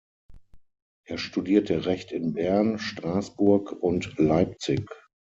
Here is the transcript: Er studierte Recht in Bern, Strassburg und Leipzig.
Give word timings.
Er 1.05 1.19
studierte 1.19 1.85
Recht 1.85 2.11
in 2.11 2.33
Bern, 2.33 2.79
Strassburg 2.79 3.71
und 3.83 4.17
Leipzig. 4.17 4.87